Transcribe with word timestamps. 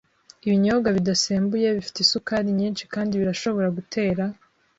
Ibinyobwa 0.47 0.89
bidasembuye 0.97 1.67
bifite 1.77 1.97
isukari 2.01 2.49
nyinshi 2.59 2.83
kandi 2.93 3.13
birashobora 3.21 3.67
gutera 3.77 4.23